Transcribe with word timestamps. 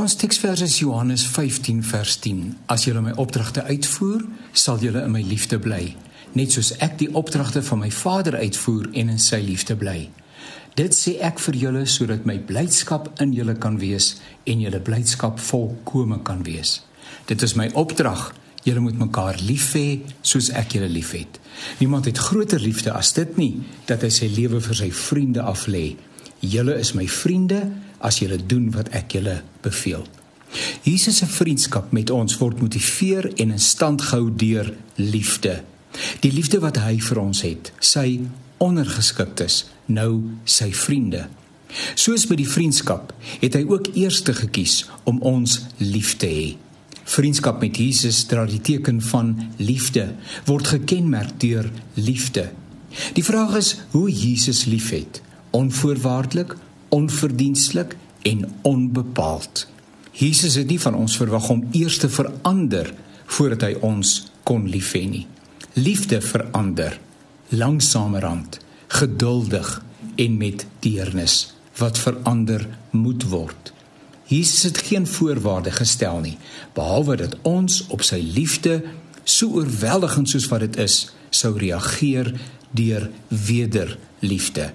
Ons 0.00 0.14
teksvers 0.16 0.62
is 0.64 0.78
Johannes 0.80 1.26
15 1.28 1.82
vers 1.84 2.14
10. 2.24 2.54
As 2.72 2.86
julle 2.86 3.02
my 3.04 3.10
opdragte 3.20 3.60
uitvoer, 3.68 4.22
sal 4.56 4.78
julle 4.80 5.02
in 5.04 5.12
my 5.12 5.20
liefde 5.20 5.58
bly, 5.60 5.90
net 6.32 6.54
soos 6.54 6.70
ek 6.80 6.94
die 7.02 7.08
opdragte 7.20 7.60
van 7.66 7.82
my 7.82 7.90
Vader 7.92 8.38
uitvoer 8.40 8.86
en 8.96 9.10
in 9.12 9.20
sy 9.20 9.42
liefde 9.44 9.76
bly. 9.76 10.06
Dit 10.78 10.96
sê 10.96 11.18
ek 11.26 11.42
vir 11.44 11.58
julle 11.64 11.82
sodat 11.84 12.24
my 12.24 12.38
blydskap 12.48 13.10
in 13.20 13.34
julle 13.36 13.58
kan 13.60 13.76
wees 13.82 14.14
en 14.48 14.62
julle 14.64 14.80
blydskap 14.86 15.42
volkome 15.50 16.22
kan 16.24 16.40
wees. 16.48 16.78
Dit 17.28 17.44
is 17.44 17.58
my 17.60 17.68
opdrag. 17.76 18.30
Julle 18.64 18.80
moet 18.86 18.96
mekaar 18.96 19.36
lief 19.44 19.74
hê 19.76 20.00
soos 20.22 20.48
ek 20.56 20.78
julle 20.78 20.88
liefhet. 20.88 21.36
Niemand 21.82 22.08
het 22.08 22.24
groter 22.30 22.62
liefde 22.62 22.96
as 22.96 23.12
dit 23.20 23.36
nie 23.36 23.52
dat 23.90 24.00
hy 24.06 24.14
sy 24.16 24.32
lewe 24.32 24.64
vir 24.64 24.80
sy 24.80 24.88
vriende 24.96 25.44
aflê. 25.44 25.90
Julle 26.40 26.80
is 26.80 26.96
my 26.96 27.04
vriende 27.04 27.66
as 28.00 28.20
julle 28.22 28.40
doen 28.40 28.70
wat 28.74 28.90
ek 28.96 29.16
julle 29.18 29.40
beveel. 29.64 30.06
Jesus 30.82 31.20
se 31.20 31.26
vriendskap 31.30 31.92
met 31.94 32.10
ons 32.10 32.38
word 32.40 32.60
motiveer 32.62 33.30
en 33.36 33.52
in 33.54 33.62
stand 33.62 34.02
gehou 34.02 34.30
deur 34.34 34.72
liefde. 34.98 35.60
Die 36.24 36.32
liefde 36.32 36.60
wat 36.62 36.80
hy 36.82 36.96
vir 37.02 37.20
ons 37.22 37.42
het, 37.46 37.72
sy 37.80 38.20
ondergeskiktes, 38.62 39.64
nou 39.86 40.22
sy 40.44 40.70
vriende. 40.74 41.26
Soos 41.94 42.26
by 42.26 42.36
die 42.40 42.48
vriendskap, 42.48 43.12
het 43.42 43.54
hy 43.54 43.62
ook 43.68 43.92
eerste 43.94 44.34
gekies 44.34 44.82
om 45.06 45.20
ons 45.26 45.60
lief 45.78 46.16
te 46.18 46.30
hê. 46.30 46.48
Vriendskap 47.10 47.62
met 47.62 47.78
Jesus 47.78 48.22
dra 48.30 48.44
die 48.46 48.60
teken 48.62 49.00
van 49.02 49.32
liefde, 49.58 50.12
word 50.46 50.70
gekenmerk 50.74 51.38
deur 51.42 51.70
liefde. 51.98 52.50
Die 53.14 53.24
vraag 53.26 53.56
is 53.58 53.70
hoe 53.94 54.06
Jesus 54.10 54.64
liefhet, 54.70 55.22
onvoorwaardelik 55.54 56.56
onverdienstelik 56.90 57.96
en 58.22 58.44
onbepaald. 58.62 59.66
Jesus 60.12 60.54
het 60.54 60.68
nie 60.68 60.80
van 60.80 60.94
ons 60.94 61.16
verwag 61.16 61.48
om 61.50 61.62
eers 61.72 61.98
te 62.02 62.10
verander 62.10 62.92
voordat 63.30 63.68
hy 63.68 63.76
ons 63.86 64.26
kon 64.42 64.66
lief 64.68 64.92
hê 64.98 65.06
nie. 65.08 65.26
Liefde 65.78 66.20
verander 66.20 66.98
langsamerhand, 67.50 68.58
geduldig 68.86 69.82
en 70.16 70.36
met 70.36 70.66
deernis 70.78 71.54
wat 71.78 71.98
verander 71.98 72.66
moet 72.90 73.24
word. 73.30 73.72
Jesus 74.30 74.62
het 74.62 74.78
geen 74.78 75.06
voorwaarde 75.06 75.70
gestel 75.74 76.20
nie 76.22 76.36
behalwe 76.74 77.16
dat 77.16 77.38
ons 77.42 77.80
op 77.90 78.02
sy 78.06 78.20
liefde 78.22 78.82
so 79.24 79.58
oorweldigend 79.58 80.30
soos 80.30 80.46
wat 80.52 80.62
dit 80.66 80.78
is 80.84 80.98
sou 81.34 81.56
reageer 81.58 82.34
deur 82.70 83.08
wederliefde 83.28 84.70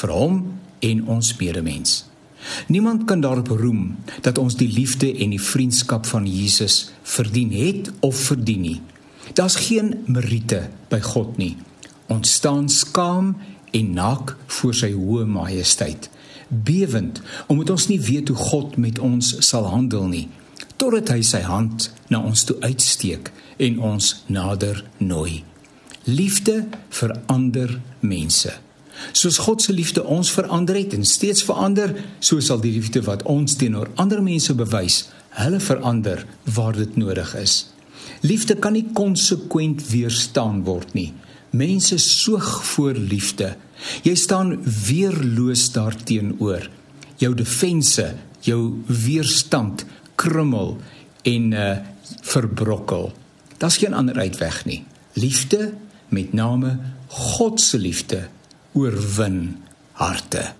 vir 0.00 0.14
hom 0.14 0.36
en 0.80 1.06
ons 1.06 1.36
medemens. 1.36 2.04
Niemand 2.66 3.04
kan 3.04 3.20
daarop 3.20 3.48
roem 3.48 3.96
dat 4.20 4.38
ons 4.38 4.56
die 4.56 4.72
liefde 4.72 5.10
en 5.16 5.30
die 5.30 5.42
vriendskap 5.42 6.06
van 6.06 6.26
Jesus 6.26 6.90
verdien 7.02 7.52
het 7.52 7.90
of 8.00 8.16
verdien 8.16 8.60
nie. 8.60 8.80
Daar's 9.32 9.56
geen 9.56 9.94
meriete 10.06 10.68
by 10.88 11.00
God 11.00 11.36
nie. 11.36 11.56
Ons 12.06 12.32
staan 12.32 12.68
skaam 12.68 13.36
en 13.70 13.92
naak 13.94 14.34
voor 14.46 14.74
sy 14.74 14.90
hoë 14.96 15.26
majesteit, 15.30 16.08
bewend 16.48 17.20
omdat 17.46 17.76
ons 17.76 17.86
nie 17.92 18.00
weet 18.00 18.32
hoe 18.32 18.36
God 18.36 18.76
met 18.76 18.98
ons 18.98 19.36
sal 19.46 19.68
handel 19.70 20.08
nie, 20.10 20.26
totdat 20.76 21.12
hy 21.14 21.20
sy 21.22 21.44
hand 21.46 21.90
na 22.10 22.22
ons 22.24 22.42
toe 22.48 22.56
uitsteek 22.64 23.30
en 23.60 23.78
ons 23.92 24.10
nader 24.26 24.82
nooi. 24.98 25.44
Liefde 26.08 26.64
verander 26.88 27.76
mense. 28.00 28.56
Soos 29.12 29.38
God 29.38 29.62
se 29.62 29.72
liefde 29.72 30.04
ons 30.04 30.30
verander 30.30 30.76
het 30.76 30.94
en 30.96 31.04
steeds 31.04 31.42
verander, 31.46 31.94
so 32.18 32.40
sal 32.40 32.60
die 32.60 32.72
liefde 32.74 33.02
wat 33.06 33.24
ons 33.28 33.56
teenoor 33.60 33.90
ander 34.00 34.22
mense 34.22 34.54
bewys, 34.54 35.08
hulle 35.40 35.60
verander 35.60 36.24
waar 36.54 36.76
dit 36.76 36.96
nodig 37.00 37.34
is. 37.40 37.70
Liefde 38.20 38.56
kan 38.60 38.74
nie 38.76 38.86
konsekwent 38.96 39.82
weerstaan 39.88 40.62
word 40.66 40.92
nie. 40.94 41.10
Mense 41.56 41.98
soog 41.98 42.60
voor 42.74 42.98
liefde. 42.98 43.54
Jy 44.04 44.14
staan 44.14 44.58
weerloos 44.62 45.70
daarteenoor. 45.74 46.68
Jou 47.20 47.32
defense, 47.36 48.04
jou 48.44 48.60
weerstand 48.86 49.86
krummel 50.20 50.76
en 51.28 51.52
uh 51.52 51.70
verbrokkel. 52.26 53.12
Daar's 53.62 53.76
geen 53.78 53.94
ander 53.94 54.18
uitweg 54.18 54.64
nie. 54.66 54.82
Liefde, 55.14 55.72
met 56.08 56.32
name 56.32 56.78
God 57.06 57.60
se 57.60 57.78
liefde 57.78 58.28
oorwin 58.74 59.64
harte. 59.94 60.59